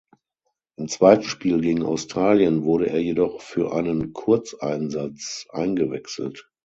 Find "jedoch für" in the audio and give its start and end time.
2.99-3.71